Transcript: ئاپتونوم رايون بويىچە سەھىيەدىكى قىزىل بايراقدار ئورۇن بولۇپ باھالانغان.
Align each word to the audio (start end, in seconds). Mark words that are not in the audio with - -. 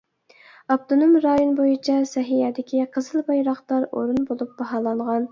ئاپتونوم 0.75 1.11
رايون 1.25 1.51
بويىچە 1.59 1.97
سەھىيەدىكى 2.11 2.85
قىزىل 2.95 3.25
بايراقدار 3.27 3.85
ئورۇن 3.99 4.23
بولۇپ 4.31 4.57
باھالانغان. 4.63 5.29